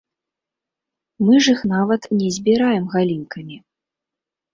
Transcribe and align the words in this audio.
Мы 1.27 1.33
ж 1.47 1.53
іх 1.55 1.61
нават 1.73 2.07
не 2.21 2.29
збіраем 2.37 2.85
галінкамі. 2.95 3.59